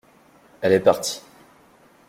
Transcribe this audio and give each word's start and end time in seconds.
Elle 0.63 0.71
est 0.73 0.79
partie. 0.79 1.21